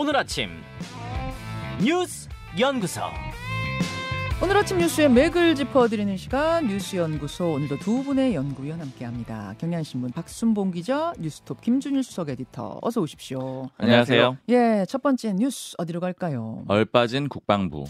[0.00, 0.50] 오늘 아침
[1.84, 3.00] 뉴스 연구소
[4.40, 9.54] 오늘 아침 뉴스의 맥을 짚어드리는 시간 뉴스 연구소 오늘도 두 분의 연구위원 함께합니다.
[9.58, 13.70] 경향신문 박순봉 기자, 뉴스톱 김준일 수석 에디터 어서 오십시오.
[13.76, 14.38] 안녕하세요.
[14.50, 16.62] 예, 첫 번째 뉴스 어디로 갈까요?
[16.68, 17.84] 얼빠진 국방부.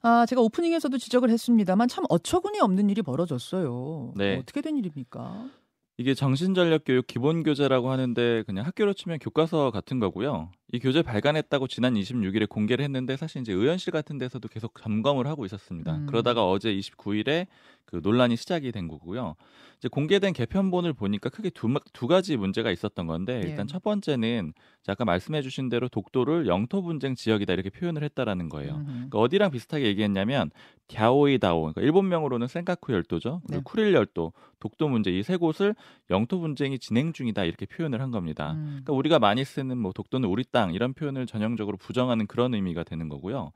[0.00, 4.14] 아, 제가 오프닝에서도 지적을 했습니다만 참 어처구니 없는 일이 벌어졌어요.
[4.16, 4.38] 네.
[4.38, 5.50] 어떻게 된 일입니까?
[5.96, 10.50] 이게 정신전력교육 기본교재라고 하는데 그냥 학교로 치면 교과서 같은 거고요.
[10.74, 15.44] 이 교재 발간했다고 지난 26일에 공개를 했는데 사실 이제 의원실 같은 데서도 계속 점검을 하고
[15.46, 15.94] 있었습니다.
[15.98, 16.06] 음.
[16.06, 17.46] 그러다가 어제 29일에
[17.84, 19.36] 그 논란이 시작이 된 거고요.
[19.78, 23.50] 이제 공개된 개편본을 보니까 크게 두, 마- 두 가지 문제가 있었던 건데 예.
[23.50, 24.52] 일단 첫 번째는
[24.88, 28.74] 아까 말씀해 주신 대로 독도를 영토 분쟁 지역이다 이렇게 표현을 했다라는 거예요.
[28.74, 28.84] 음.
[28.86, 30.50] 그러니까 어디랑 비슷하게 얘기했냐면
[30.92, 33.42] 갸오이다오 그러니까 일본명으로는 센카쿠 열도죠.
[33.46, 33.62] 그리고 네.
[33.64, 35.74] 쿠릴 열도, 독도 문제 이 세 곳을
[36.10, 38.52] 영토 분쟁이 진행 중이다 이렇게 표현을 한 겁니다.
[38.52, 38.64] 음.
[38.84, 43.08] 그러니까 우리가 많이 쓰는 뭐 독도는 우리 땅 이런 표현을 전형적으로 부정하는 그런 의미가 되는
[43.08, 43.52] 거고요.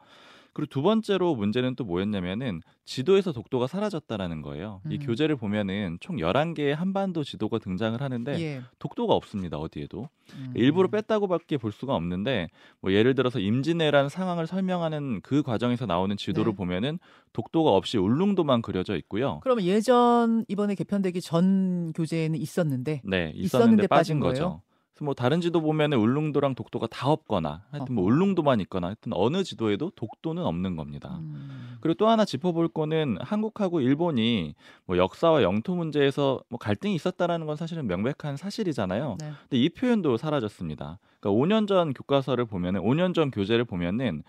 [0.58, 4.80] 그리고 두 번째로 문제는 또 뭐였냐면은 지도에서 독도가 사라졌다라는 거예요.
[4.90, 4.98] 이 음.
[4.98, 8.62] 교재를 보면은 총 11개의 한반도 지도가 등장을 하는데 예.
[8.80, 9.56] 독도가 없습니다.
[9.56, 10.08] 어디에도.
[10.34, 10.52] 음.
[10.56, 12.48] 일부러 뺐다고밖에 볼 수가 없는데
[12.80, 16.56] 뭐 예를 들어서 임진왜란 상황을 설명하는 그 과정에서 나오는 지도를 네.
[16.56, 16.98] 보면은
[17.34, 19.38] 독도가 없이 울릉도만 그려져 있고요.
[19.44, 24.20] 그러면 예전 이번에 개편되기 전 교재에는 있었는데 네, 있었는데 있었는데 빠진 빠진?
[24.20, 24.62] 거죠.
[24.98, 28.04] 그래서 뭐 다른 지도 보면은 울릉도랑 독도가 다 없거나 하여튼 뭐.
[28.04, 31.18] 울릉도만 있거나 하여튼 어느 지도에도 독도는 없는 겁니다.
[31.20, 31.76] 음.
[31.80, 37.54] 그리고 또 하나 짚어볼 거는 한국하고 일본이 뭐 역사와 영토 문제에서 뭐 갈등이 있었다라는 건
[37.56, 39.16] 사실은 명백한 사실이잖아요.
[39.20, 39.32] 네.
[39.42, 40.98] 근데 이 표현도 사라졌습니다.
[41.20, 44.24] 그러니까 5년 전 교과서를 보면은 5년 전 교재를 보면은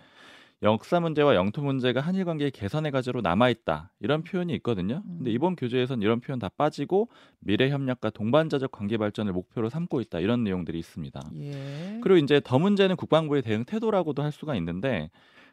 [0.61, 3.91] 역사 문제와 영토 문제가 한일 관계의 개선의 과제로 남아 있다.
[4.01, 5.01] 이런 표현이 있거든요.
[5.03, 5.33] 근데 음.
[5.33, 10.19] 이번 교재에선 이런 표현 다 빠지고 미래 협력과 동반자적 관계 발전을 목표로 삼고 있다.
[10.19, 11.21] 이런 내용들이 있습니다.
[11.37, 11.99] 예.
[12.01, 15.09] 그리고 이제 더 문제는 국방부의 대응 태도라고도 할 수가 있는데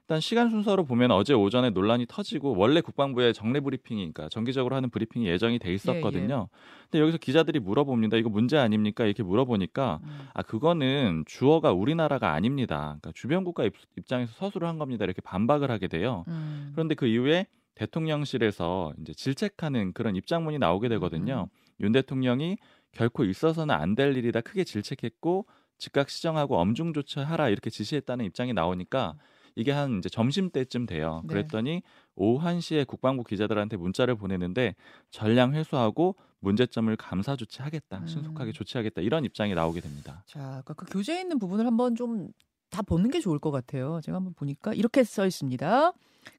[0.08, 4.88] 일단 시간 순서로 보면 어제 오전에 논란이 터지고 원래 국방부의 정례 브리핑이 그러니까 정기적으로 하는
[4.88, 6.48] 브리핑이 예정이 돼 있었거든요.
[6.84, 8.16] 근데 여기서 기자들이 물어봅니다.
[8.16, 9.04] 이거 문제 아닙니까?
[9.04, 10.28] 이렇게 물어보니까 음.
[10.32, 12.98] 아 그거는 주어가 우리나라가 아닙니다.
[13.00, 15.04] 그러니까 주변 국가 입- 입장에서 서술을 한 겁니다.
[15.04, 16.24] 이렇게 반박을 하게 돼요.
[16.28, 16.70] 음.
[16.72, 21.48] 그런데 그 이후에 대통령실에서 이제 질책하는 그런 입장문이 나오게 되거든요.
[21.80, 22.58] 윤 대통령이
[22.92, 25.46] 결코 있어서는 안 될 일이다 크게 질책했고
[25.78, 29.16] 즉각 시정하고 엄중 조처하라 이렇게 지시했다는 입장이 나오니까
[29.56, 31.22] 이게 한 이제 점심 때쯤 돼요.
[31.24, 31.28] 네.
[31.34, 31.82] 그랬더니
[32.14, 34.76] 오후 1시에 국방부 기자들한테 문자를 보내는데
[35.10, 37.98] 전량 회수하고 문제점을 감사 조치하겠다.
[37.98, 38.06] 음.
[38.06, 39.00] 신속하게 조치하겠다.
[39.02, 40.22] 이런 입장이 나오게 됩니다.
[40.26, 42.30] 자, 그러니까 그 교재에 있는 부분을 한번 좀
[42.70, 44.00] 다 보는 게 좋을 것 같아요.
[44.02, 45.92] 제가 한번 보니까 이렇게 써 있습니다.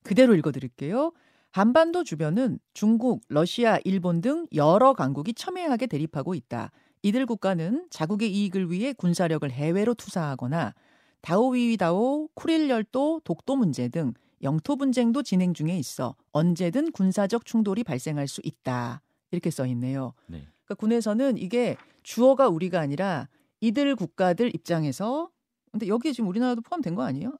[0.04, 1.12] 그대로 읽어 드릴게요.
[1.52, 6.72] 한반도 주변은 중국, 러시아, 일본 등 여러 강국이 첨예하게 대립하고 있다.
[7.02, 10.74] 이들 국가는 자국의 이익을 위해 군사력을 해외로 투사하거나
[11.22, 14.14] 다오위위다오, 쿠릴 열도, 독도 문제 등
[14.44, 19.02] 영토 분쟁도 진행 중에 있어 언제든 군사적 충돌이 발생할 수 있다.
[19.32, 20.14] 이렇게 써 있네요.
[20.28, 20.48] 네.
[20.64, 23.28] 그러니까 군에서는 이게 주어가 우리가 아니라
[23.62, 25.30] 이들 국가들 입장에서
[25.72, 27.34] 근데 여기에 지금 우리나라도 포함된 거 아니에요?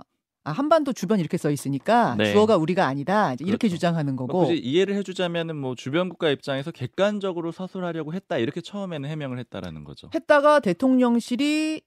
[0.44, 2.32] 아 한반도 주변 이렇게 써 있으니까 네.
[2.32, 3.76] 주어가 우리가 아니다 이렇게 그렇죠.
[3.76, 9.10] 주장하는 뭐 거고 굳이 이해를 해주자면은 뭐 주변 국가 입장에서 객관적으로 서술하려고 했다 이렇게 처음에는
[9.10, 10.10] 해명을 했다라는 거죠.
[10.14, 11.82] 했다가 대통령실이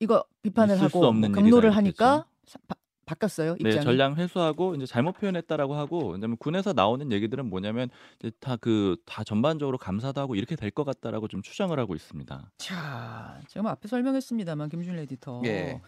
[0.00, 1.00] 이거 비판을 하고
[1.32, 2.74] 경로를 하니까 사- 바,
[3.06, 3.84] 바꿨어요 네, 입장이.
[3.84, 9.78] 전량 회수하고 이제 잘못 표현했다라고 하고 왜냐면 군에서 나오는 얘기들은 뭐냐면 이제 다그 다 전반적으로
[9.78, 12.50] 감사도 하고 이렇게 될 것 같다라고 좀 추정을 하고 있습니다.
[12.58, 15.42] 자, 뭐 앞에 설명했습니다만 김준 에디터.
[15.46, 15.80] 예.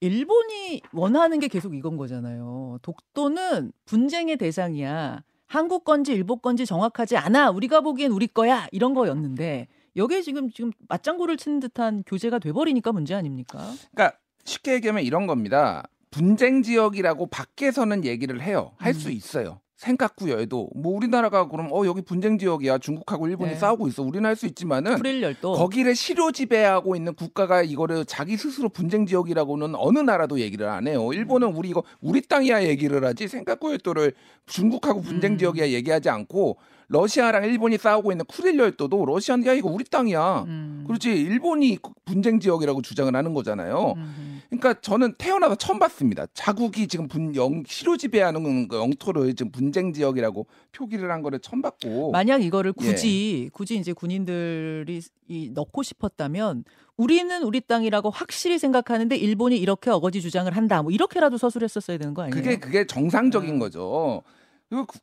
[0.00, 2.78] 일본이 원하는 게 계속 이건 거잖아요.
[2.82, 5.22] 독도는 분쟁의 대상이야.
[5.46, 7.50] 한국 건지 일본 건지 정확하지 않아.
[7.50, 8.66] 우리가 보기엔 우리 거야.
[8.70, 9.66] 이런 거였는데
[9.96, 13.58] 여기에 지금 지금 맞장구를 치는 듯한 교재가 돼버리니까 문제 아닙니까?
[13.94, 15.84] 그러니까 쉽게 얘기하면 이런 겁니다.
[16.10, 18.72] 분쟁 지역이라고 밖에서는 얘기를 해요.
[18.76, 19.12] 할수 음.
[19.12, 19.60] 있어요.
[19.76, 23.56] 생각구여에도 뭐 우리나라가 그럼 어 여기 분쟁 지역이야 중국하고 일본이 네.
[23.56, 24.96] 싸우고 있어 우리는 할 수 있지만은
[25.42, 31.12] 거기를 실효 지배하고 있는 국가가 이거를 자기 스스로 분쟁 지역이라고는 어느 나라도 얘기를 안 해요.
[31.12, 34.12] 일본은 우리 이거 우리 땅이야 얘기를 하지 생각구열도를
[34.46, 35.38] 중국하고 분쟁 음.
[35.38, 36.56] 지역이야 얘기하지 않고
[36.94, 40.44] 러시아랑 일본이 싸우고 있는 쿠릴 열도도 러시아는 야 이거 우리 땅이야.
[40.46, 40.84] 음.
[40.86, 43.94] 그렇지 일본이 분쟁 지역이라고 주장을 하는 거잖아요.
[43.96, 44.42] 음.
[44.48, 46.26] 그러니까 저는 태어나서 처음 봤습니다.
[46.32, 51.60] 자국이 지금 분 영, 실효 지배하는 그 영토를 지금 분쟁 지역이라고 표기를 한 거를 처음
[51.62, 52.12] 봤고.
[52.12, 52.86] 만약 이거를 예.
[52.86, 56.64] 굳이 굳이 이제 군인들이 이 넣고 싶었다면
[56.96, 60.82] 우리는 우리 땅이라고 확실히 생각하는데 일본이 이렇게 어거지 주장을 한다.
[60.82, 62.34] 뭐 이렇게라도 서술했었어야 되는 거 아니에요?
[62.34, 63.58] 그게 그게 정상적인 아.
[63.58, 64.22] 거죠.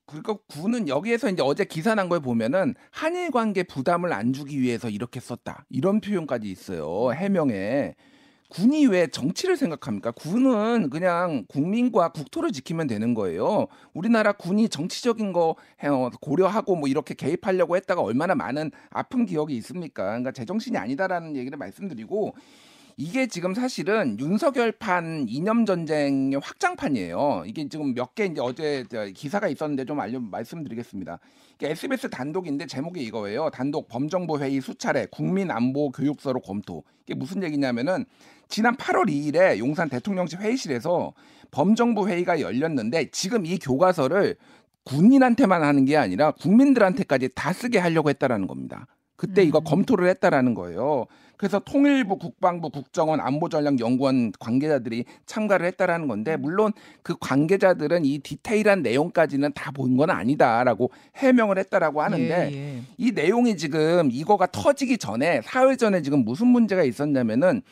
[0.05, 4.89] 그러니까 군은 여기에서 이제 어제 기사 난 거에 보면은 한일 관계 부담을 안 주기 위해서
[4.89, 7.95] 이렇게 썼다 이런 표현까지 있어요 해명에
[8.49, 10.11] 군이 왜 정치를 생각합니까?
[10.11, 13.67] 군은 그냥 국민과 국토를 지키면 되는 거예요.
[13.93, 15.87] 우리나라 군이 정치적인 거 해-
[16.19, 20.03] 고려하고 뭐 이렇게 개입하려고 했다가 얼마나 많은 아픈 기억이 있습니까?
[20.03, 22.35] 그러니까 제정신이 아니다라는 얘기를 말씀드리고
[23.03, 27.45] 이게 지금 사실은 윤석열판 이념 전쟁의 확장판이에요.
[27.47, 31.17] 이게 지금 몇 개 이제 어제 저 기사가 있었는데 좀 알려 말씀드리겠습니다.
[31.63, 33.49] SBS 단독인데 제목이 이거예요.
[33.49, 36.83] 단독 범정부 회의 수차례 국민 안보 교육서로 검토.
[37.07, 38.05] 이게 무슨 얘기냐면은
[38.49, 41.13] 지난 8월 2일에 용산 대통령실 회의실에서
[41.49, 44.35] 범정부 회의가 열렸는데 지금 이 교과서를
[44.83, 48.85] 군인한테만 하는 게 아니라 국민들한테까지 다 쓰게 하려고 했다라는 겁니다.
[49.15, 49.63] 그때 이거 음.
[49.63, 51.05] 검토를 했다라는 거예요.
[51.41, 56.71] 그래서 통일부, 국방부, 국정원, 안보전략연구원 관계자들이 참가를 했다라는 건데 물론
[57.01, 62.81] 그 관계자들은 이 디테일한 내용까지는 다 본 건 아니다라고 해명을 했다라고 하는데 예, 예.
[62.99, 67.63] 이 내용이 지금 이거가 터지기 전에 사흘 전에 지금 무슨 문제가 있었냐면은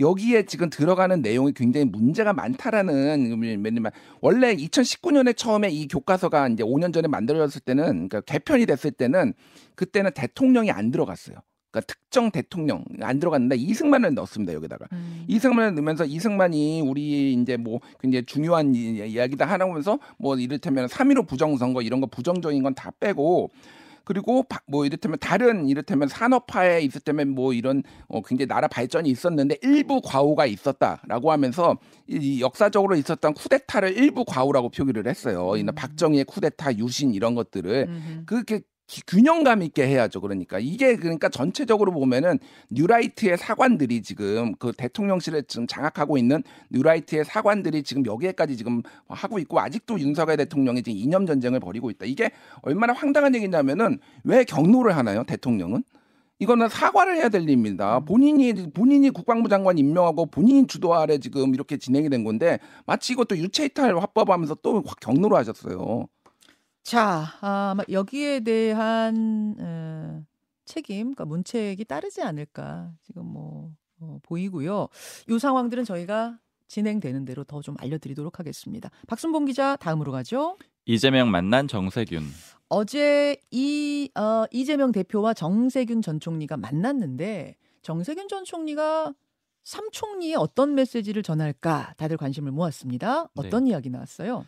[0.00, 3.92] 여기에 지금 들어가는 내용이 굉장히 문제가 많다라는 왜냐면
[4.22, 9.34] 원래 2019년에 처음에 이 교과서가 이제 5년 전에 만들어졌을 때는 그러니까 개편이 됐을 때는
[9.74, 11.36] 그때는 대통령이 안 들어갔어요.
[11.80, 15.24] 그러니까 특정 대통령 안 들어갔는데 이승만을 넣었습니다 여기다가 음.
[15.28, 21.82] 이승만을 넣으면서 이승만이 우리 이제 뭐 굉장히 중요한 이- 이야기다 하면서 뭐 이를테면 3.15 부정선거
[21.82, 23.50] 이런 거 부정적인 건 다 빼고
[24.04, 29.08] 그리고 바- 뭐 이를테면 다른 이를테면 산업화에 있을 때면 뭐 이런 어 굉장히 나라 발전이
[29.10, 31.76] 있었는데 일부 과오가 있었다라고 하면서
[32.06, 35.52] 이- 이 역사적으로 있었던 쿠데타를 일부 과오라고 표기를 했어요.
[35.56, 35.66] 이 음.
[35.74, 38.22] 박정희의 쿠데타 유신 이런 것들을 음흠.
[38.26, 38.64] 그렇게 기-
[39.06, 40.20] 균형감 있게 해야죠.
[40.20, 42.38] 그러니까 이게 그러니까 전체적으로 보면은
[42.70, 49.60] 뉴라이트의 사관들이 지금 그 대통령실에 지금 장악하고 있는 뉴라이트의 사관들이 지금 여기에까지 지금 하고 있고
[49.60, 52.06] 아직도 윤석열 대통령이 지금 이념 전쟁을 벌이고 있다.
[52.06, 52.30] 이게
[52.62, 55.22] 얼마나 황당한 얘기냐면은 왜 경로를 하나요?
[55.24, 55.84] 대통령은?
[56.40, 58.00] 이거는 사과를 해야 될 일입니다.
[58.00, 63.36] 본인이 본인이 국방부 장관 임명하고 본인 주도 아래 지금 이렇게 진행이 된 건데 마치 이것도
[63.36, 66.06] 유체이탈 화법하면서 또확 경로로 하셨어요.
[66.88, 70.22] 자, 아, 아마 여기에 대한 어,
[70.64, 74.88] 책임, 그러니까 문책이 따르지 않을까 지금 뭐 어, 보이고요.
[75.28, 78.90] 이 상황들은 저희가 진행되는 대로 더 좀 알려드리도록 하겠습니다.
[79.06, 80.56] 박순봉 기자 다음으로 가죠.
[80.86, 82.22] 이재명 만난 정세균.
[82.70, 89.12] 어제 이 어, 이재명 대표와 정세균 전 총리가 만났는데 정세균 전 총리가
[89.62, 93.28] 삼 총리의 어떤 메시지를 전할까 다들 관심을 모았습니다.
[93.34, 94.46] 어떤 이야기 나왔어요?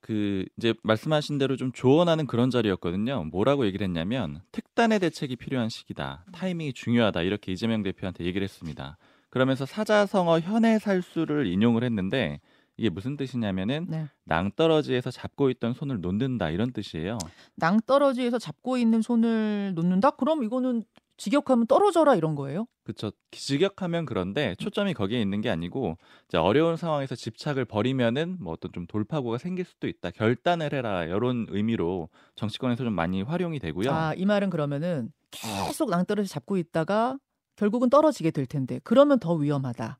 [0.00, 3.24] 그 이제 말씀하신 대로 좀 조언하는 그런 자리였거든요.
[3.24, 6.24] 뭐라고 얘기를 했냐면 특단의 대책이 필요한 시기다.
[6.32, 7.22] 타이밍이 중요하다.
[7.22, 8.96] 이렇게 이재명 대표한테 얘기를 했습니다.
[9.28, 12.40] 그러면서 사자성어 현해 살수를 인용을 했는데
[12.76, 14.06] 이게 무슨 뜻이냐면은 네.
[14.24, 17.18] 낭떠러지에서 잡고 있던 손을 놓는다 이런 뜻이에요.
[17.56, 20.12] 낭떠러지에서 잡고 있는 손을 놓는다?
[20.12, 20.84] 그럼 이거는
[21.20, 22.66] 직역하면 떨어져라 이런 거예요?
[22.82, 23.12] 그쵸.
[23.30, 25.98] 직역하면 그런데 초점이 거기에 있는 게 아니고
[26.34, 30.12] 어려운 상황에서 집착을 버리면은 뭐 어떤 좀 돌파구가 생길 수도 있다.
[30.12, 31.04] 결단을 해라.
[31.04, 33.92] 이런 의미로 정치권에서 좀 많이 활용이 되고요.
[33.92, 37.18] 아, 이 말은 그러면은 계속 낭떠러지 잡고 있다가
[37.56, 39.98] 결국은 떨어지게 될 텐데 그러면 더 위험하다.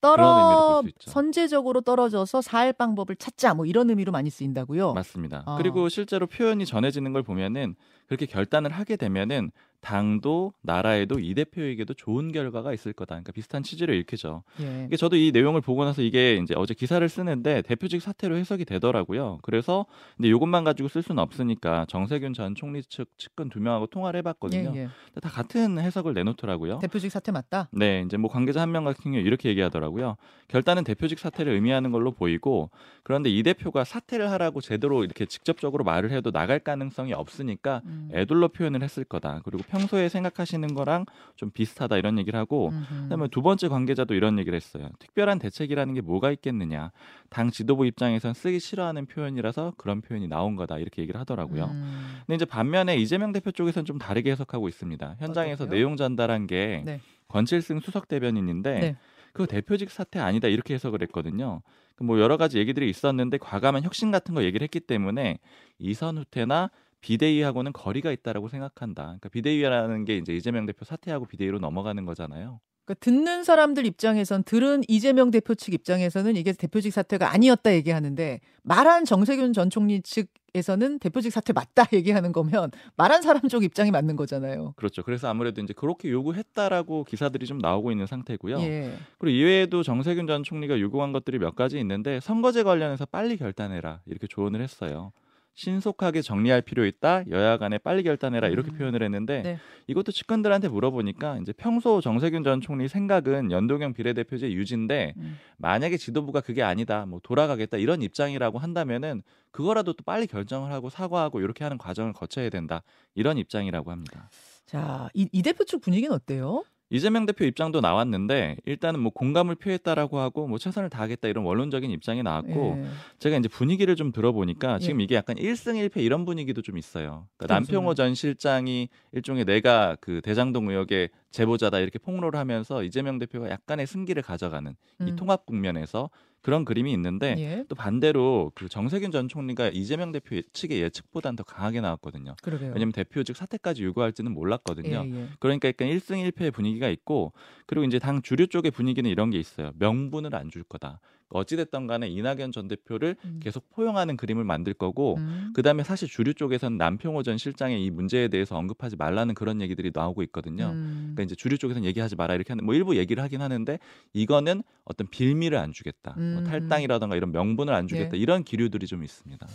[0.00, 0.82] 떨어.
[1.00, 4.92] 선제적으로 떨어져서 살 방법을 찾자 뭐 이런 의미로 많이 쓰인다고요.
[4.92, 5.44] 맞습니다.
[5.46, 5.56] 어.
[5.56, 7.74] 그리고 실제로 표현이 전해지는 걸 보면은
[8.06, 9.50] 그렇게 결단을 하게 되면은
[9.84, 13.10] 당도 나라에도 이 대표에게도 좋은 결과가 있을 거다.
[13.16, 14.42] 그러니까 비슷한 취지를 읽히죠.
[14.60, 14.84] 예.
[14.86, 19.38] 이게 저도 이 내용을 보고 나서 이게 이제 어제 기사를 쓰는데 대표직 사퇴로 해석이 되더라고요.
[19.42, 19.84] 그래서
[20.16, 24.72] 근데 이것만 가지고 쓸 수는 없으니까 정세균 전 총리 측 측근 두 명하고 통화를 해봤거든요.
[24.74, 24.88] 예, 예.
[25.06, 26.78] 근데 다 같은 해석을 내놓더라고요.
[26.78, 27.68] 대표직 사퇴 맞다.
[27.72, 30.16] 네, 이제 뭐 관계자 한 명 같은 경우 이렇게 얘기하더라고요.
[30.48, 32.70] 결단은 대표직 사퇴를 의미하는 걸로 보이고
[33.02, 38.08] 그런데 이 대표가 사퇴를 하라고 제대로 이렇게 직접적으로 말을 해도 나갈 가능성이 없으니까 음.
[38.12, 39.42] 애둘러 표현을 했을 거다.
[39.44, 41.04] 그리고 평소에 생각하시는 거랑
[41.34, 43.02] 좀 비슷하다 이런 얘기를 하고 음흠.
[43.02, 44.88] 그다음에 두 번째 관계자도 이런 얘기를 했어요.
[45.00, 46.92] 특별한 대책이라는 게 뭐가 있겠느냐.
[47.28, 51.64] 당 지도부 입장에선 쓰기 싫어하는 표현이라서 그런 표현이 나온 거다 이렇게 얘기를 하더라고요.
[51.64, 52.20] 음.
[52.26, 55.16] 근데 이제 반면에 이재명 대표 쪽에서는 좀 다르게 해석하고 있습니다.
[55.18, 55.78] 현장에서 어떻게요?
[55.78, 57.00] 내용 전달한 게 네.
[57.28, 58.96] 권칠승 수석 대변인인데 네.
[59.32, 61.62] 그 대표직 사퇴 아니다 이렇게 해석을 했거든요.
[61.96, 65.38] 그뭐 여러 가지 얘기들이 있었는데 과감한 혁신 같은 거 얘기를 했기 때문에
[65.78, 66.70] 이선 후퇴나
[67.04, 69.02] 비대위하고는 거리가 있다라고 생각한다.
[69.02, 72.60] 그러니까 비대위라는 게 이제 이재명 대표 사퇴하고 비대위로 넘어가는 거잖아요.
[72.86, 79.04] 그러니까 듣는 사람들 입장에선 들은 이재명 대표 측 입장에서는 이게 대표직 사퇴가 아니었다 얘기하는데 말한
[79.04, 84.72] 정세균 전 총리 측에서는 대표직 사퇴 맞다 얘기하는 거면 말한 사람 쪽 입장이 맞는 거잖아요.
[84.76, 85.02] 그렇죠.
[85.02, 88.60] 그래서 아무래도 이제 그렇게 요구했다라고 기사들이 좀 나오고 있는 상태고요.
[88.60, 88.94] 예.
[89.18, 94.26] 그리고 이외에도 정세균 전 총리가 요구한 것들이 몇 가지 있는데 선거제 관련해서 빨리 결단해라 이렇게
[94.26, 95.12] 조언을 했어요.
[95.54, 97.24] 신속하게 정리할 필요 있다.
[97.30, 98.76] 여야 간에 빨리 결단해라 이렇게 음.
[98.76, 99.58] 표현을 했는데 네.
[99.86, 105.38] 이것도 측근들한테 물어보니까 이제 평소 정세균 전 총리 생각은 연동형 비례대표제 유지인데 음.
[105.58, 107.06] 만약에 지도부가 그게 아니다.
[107.06, 112.50] 뭐 돌아가겠다 이런 입장이라고 한다면은 그거라도 또 빨리 결정을 하고 사과하고 이렇게 하는 과정을 거쳐야
[112.50, 112.82] 된다.
[113.14, 114.28] 이런 입장이라고 합니다.
[114.66, 116.64] 자, 이, 이 대표 측 분위기는 어때요?
[116.94, 122.22] 이재명 대표 입장도 나왔는데 일단은 뭐 공감을 표했다라고 하고 뭐 최선을 다하겠다 이런 원론적인 입장이
[122.22, 122.84] 나왔고 예.
[123.18, 124.78] 제가 이제 분위기를 좀 들어보니까 예.
[124.78, 127.26] 지금 이게 약간 1승 1패 이런 분위기도 좀 있어요.
[127.36, 133.18] 그러니까 무슨 남평호 전 실장이 일종의 내가 그 대장동 의혹의 제보자다 이렇게 폭로를 하면서 이재명
[133.18, 135.16] 대표가 약간의 승기를 가져가는 이 음.
[135.16, 136.08] 통합 국면에서
[136.42, 137.64] 그런 그림이 있는데 예.
[137.68, 142.36] 또 반대로 그 정세균 전 총리가 이재명 대표 측의 예측보다는 더 강하게 나왔거든요.
[142.42, 142.68] 그러게요.
[142.74, 145.04] 왜냐면 대표직 사퇴까지 요구할지는 몰랐거든요.
[145.06, 145.28] 예, 예.
[145.40, 147.32] 그러니까 약간 1승 1패의 분위기가 있고
[147.66, 149.72] 그리고 이제 당 주류 쪽의 분위기는 이런 게 있어요.
[149.78, 151.00] 명분을 안 줄 거다.
[151.38, 153.40] 어찌됐든 간에 이낙연 전 대표를 음.
[153.42, 155.52] 계속 포용하는 그림을 만들 거고 음.
[155.54, 160.22] 그다음에 사실 주류 쪽에서는 남평호 전 실장의 이 문제에 대해서 언급하지 말라는 그런 얘기들이 나오고
[160.24, 160.70] 있거든요.
[160.74, 161.12] 음.
[161.14, 163.78] 그러니까 이제 주류 쪽에서는 얘기하지 마라 이렇게 하는 뭐 일부 얘기를 하긴 하는데
[164.12, 166.14] 이거는 어떤 빌미를 안 주겠다.
[166.16, 166.44] 뭐 음.
[166.44, 168.16] 탈당이라든가 이런 명분을 안 주겠다.
[168.16, 168.20] 예.
[168.20, 169.46] 이런 기류들이 좀 있습니다.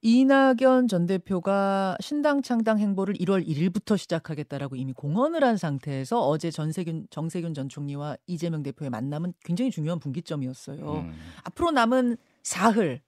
[0.00, 7.08] 이낙연 전 대표가 신당 창당 행보를 1월 1일부터 시작하겠다라고 이미 공언을 한 상태에서 어제 전세균
[7.10, 10.92] 정세균 전 총리와 이재명 대표의 만남은 굉장히 중요한 분기점이었어요.
[10.92, 11.12] 음.
[11.42, 13.00] 앞으로 남은 사흘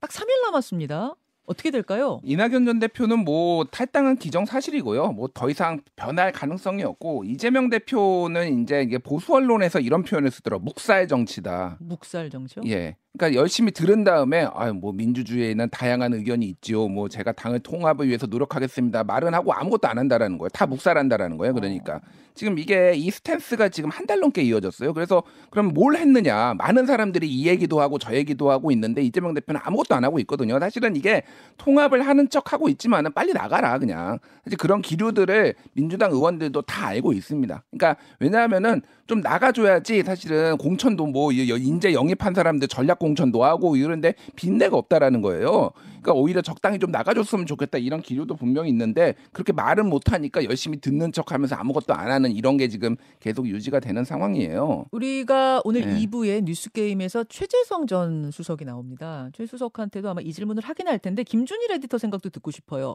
[0.00, 1.16] 딱 3일 남았습니다.
[1.46, 2.20] 어떻게 될까요?
[2.24, 5.12] 이낙연 전 대표는 뭐 탈당은 기정사실이고요.
[5.12, 10.64] 뭐 더 이상 변할 가능성이 없고 이재명 대표는 이제 이게 보수 언론에서 이런 표현을 쓰더라고.
[10.64, 11.76] 묵살 정치다.
[11.80, 12.64] 묵살 정치요?
[12.66, 12.96] 예.
[13.16, 16.88] 그러니까 열심히 들은 다음에 아유 뭐 민주주의에는 다양한 의견이 있지요.
[16.88, 19.04] 뭐 제가 당을 통합을 위해서 노력하겠습니다.
[19.04, 20.48] 말은 하고 아무것도 안 한다라는 거예요.
[20.50, 21.54] 다 묵살한다라는 거예요.
[21.54, 22.00] 그러니까
[22.36, 24.94] 지금 이게 이 스탠스가 지금 한 달 넘게 이어졌어요.
[24.94, 26.54] 그래서 그럼 뭘 했느냐?
[26.58, 30.60] 많은 사람들이 이 얘기도 하고 저 얘기도 하고 있는데 이재명 대표는 아무것도 안 하고 있거든요.
[30.60, 31.22] 사실은 이게
[31.56, 34.18] 통합을 하는 척 하고 있지만은 빨리 나가라 그냥.
[34.44, 37.64] 사실 그런 기류들을 민주당 의원들도 다 알고 있습니다.
[37.72, 44.76] 그러니까 왜냐하면은 좀 나가줘야지 사실은 공천도 뭐 인재 영입한 사람들 전략 공천도 하고 이런데 빈대가
[44.76, 45.70] 없다라는 거예요.
[46.06, 51.10] 그러니까 오히려 적당히 좀 나가줬으면 좋겠다 이런 기류도 분명히 있는데 그렇게 말은 못하니까 열심히 듣는
[51.10, 54.86] 척하면서 아무것도 안 하는 이런 게 지금 계속 유지가 되는 상황이에요.
[54.92, 56.06] 우리가 오늘 네.
[56.06, 59.28] 2부에 뉴스 게임에서 최재성 전 수석이 나옵니다.
[59.34, 62.94] 최 수석한테도 아마 이 질문을 하긴 할 텐데 김준일 에디터 생각도 듣고 싶어요.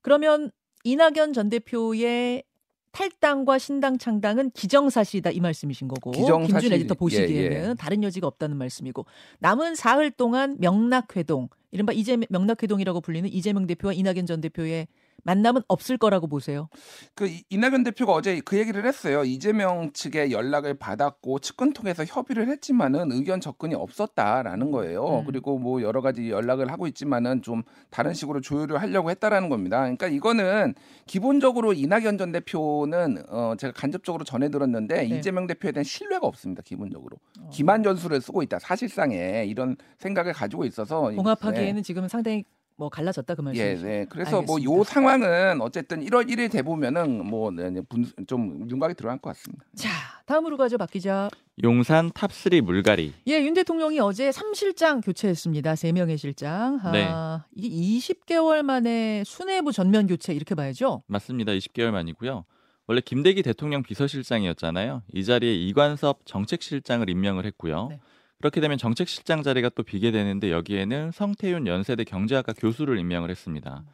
[0.00, 0.50] 그러면
[0.84, 2.44] 이낙연 전 대표의
[2.92, 7.74] 탈당과 신당 창당은 기정사실이다 이 말씀이신 거고 기정사실, 김준 에디터 보시기에는 예, 예.
[7.78, 9.04] 다른 여지가 없다는 말씀이고
[9.40, 14.88] 남은 사흘 동안 명락회동 이른바 이재 명락회동이라고 불리는 이재명 대표와 이낙연 전 대표의
[15.24, 16.68] 만남은 없을 거라고 보세요.
[17.14, 19.24] 그 이- 이낙연 대표가 어제 그 얘기를 했어요.
[19.24, 25.20] 이재명 측의 연락을 받았고 측근 통해서 협의를 했지만은 의견 접근이 없었다라는 거예요.
[25.20, 25.24] 음.
[25.26, 29.80] 그리고 뭐 여러 가지 연락을 하고 있지만은 좀 다른 식으로 조율을 하려고 했다라는 겁니다.
[29.80, 30.74] 그러니까 이거는
[31.06, 35.18] 기본적으로 이낙연 전 대표는 어 제가 간접적으로 전해 들었는데 네.
[35.18, 36.62] 이재명 대표에 대한 신뢰가 없습니다.
[36.64, 37.50] 기본적으로 어.
[37.52, 38.58] 기만 전술을 쓰고 있다.
[38.60, 42.44] 사실상에 이런 생각을 가지고 있어서 봉합하기에는 지금은 상당히
[42.78, 43.86] 뭐 갈라졌다 그 예, 말씀이시죠.
[43.86, 44.06] 네.
[44.08, 44.72] 그래서 뭐 알겠습니다.
[44.72, 49.64] 요 상황은 어쨌든 1월 1일 돼 보면은 뭐좀 윤곽이 드러날 것 같습니다.
[49.74, 49.90] 자,
[50.26, 51.28] 다음으로 가죠, 박 기자.
[51.64, 53.14] 용산 top3 물갈이.
[53.26, 55.74] 예, 윤 대통령이 어제 3실장 교체했습니다.
[55.74, 56.78] 3명의 실장.
[56.84, 57.08] 아, 네.
[57.56, 61.02] 이게 20개월 만에 수뇌부 전면 교체 이렇게 봐야죠.
[61.08, 61.50] 맞습니다.
[61.52, 62.44] 20개월 만이고요.
[62.86, 65.02] 원래 김대기 대통령 비서실장이었잖아요.
[65.12, 67.88] 이 자리에 이관섭 정책실장을 임명을 했고요.
[67.90, 68.00] 네.
[68.38, 73.84] 그렇게 되면 정책실장 자리가 또 비게 되는데 여기에는 성태윤 연세대 경제학과 교수를 임명을 했습니다.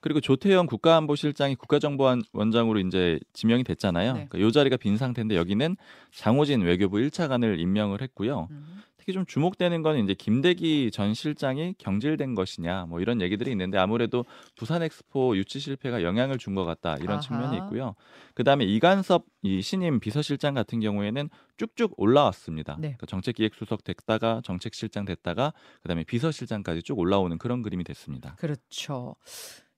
[0.00, 4.12] 그리고 조태현 국가안보실장이 국가정보원장으로 이제 지명이 됐잖아요.
[4.12, 4.26] 네.
[4.28, 5.76] 그러니까 이 자리가 빈 상태인데 여기는
[6.12, 8.46] 장호진 외교부 1차관을 임명을 했고요.
[8.52, 8.82] 음.
[9.08, 14.26] 특히 좀 주목되는 건 이제 김대기 전 실장이 경질된 것이냐 뭐 이런 얘기들이 있는데 아무래도
[14.54, 17.20] 부산 엑스포 유치 실패가 영향을 준 것 같다 이런 아하.
[17.20, 17.94] 측면이 있고요.
[18.34, 22.74] 그 다음에 이간섭 이 신임 비서실장 같은 경우에는 쭉쭉 올라왔습니다.
[22.74, 22.88] 네.
[22.88, 28.34] 그러니까 정책기획수석 됐다가 정책실장 됐다가 그다음에 비서실장까지 쭉 올라오는 그런 그림이 됐습니다.
[28.36, 29.14] 그렇죠.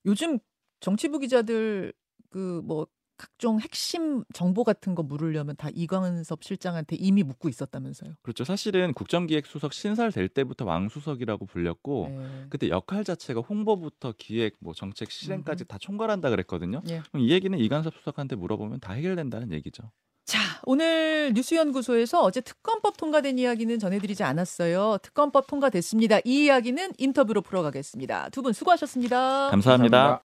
[0.07, 0.39] 요즘
[0.81, 1.93] 정치부 기자들
[2.31, 2.87] 그뭐
[3.21, 8.15] 각종 핵심 정보 같은 거 물으려면 다 이광섭 실장한테 이미 묻고 있었다면서요.
[8.23, 8.45] 그렇죠.
[8.45, 12.47] 사실은 국정기획수석 신설될 때부터 왕수석이라고 불렸고 네.
[12.49, 16.81] 그때 역할 자체가 홍보부터 기획, 뭐 정책 실행까지 다 총괄한다 그랬거든요.
[16.89, 17.03] 예.
[17.11, 19.91] 그럼 이 얘기는 이간섭 수석한테 물어보면 다 해결된다는 얘기죠.
[20.25, 24.99] 자, 오늘 뉴스연구소에서 어제 특검법 통과된 이야기는 전해드리지 않았어요.
[25.03, 26.21] 특검법 통과됐습니다.
[26.25, 28.29] 이 이야기는 인터뷰로 풀어가겠습니다.
[28.31, 29.51] 두 분 수고하셨습니다.
[29.51, 30.19] 감사합니다.